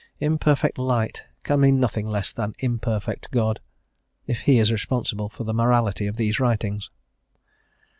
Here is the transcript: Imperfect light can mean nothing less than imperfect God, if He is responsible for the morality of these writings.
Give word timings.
Imperfect 0.19 0.79
light 0.79 1.25
can 1.43 1.59
mean 1.61 1.79
nothing 1.79 2.07
less 2.07 2.33
than 2.33 2.55
imperfect 2.57 3.29
God, 3.29 3.59
if 4.25 4.39
He 4.41 4.57
is 4.57 4.71
responsible 4.71 5.29
for 5.29 5.43
the 5.43 5.53
morality 5.53 6.07
of 6.07 6.17
these 6.17 6.39
writings. 6.39 6.89